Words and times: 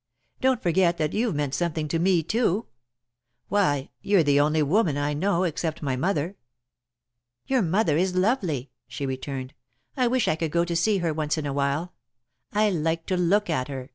Don't 0.39 0.63
forget 0.63 0.97
that 0.97 1.13
you've 1.13 1.35
meant 1.35 1.53
something 1.53 1.87
to 1.89 1.99
me, 1.99 2.23
too. 2.23 2.65
Why, 3.49 3.91
you're 4.01 4.23
the 4.23 4.39
only 4.39 4.63
woman 4.63 4.97
I 4.97 5.13
know, 5.13 5.43
except 5.43 5.83
my 5.83 5.95
mother." 5.95 6.37
"Your 7.45 7.61
mother 7.61 7.97
is 7.97 8.15
lovely," 8.15 8.71
she 8.87 9.05
returned. 9.05 9.53
"I 9.95 10.07
wish 10.07 10.27
I 10.27 10.35
could 10.37 10.49
go 10.51 10.65
to 10.65 10.75
see 10.75 10.97
her 11.05 11.13
once 11.13 11.37
in 11.37 11.45
a 11.45 11.53
while. 11.53 11.93
I 12.51 12.71
like 12.71 13.05
to 13.05 13.15
look 13.15 13.47
at 13.47 13.67
her. 13.67 13.89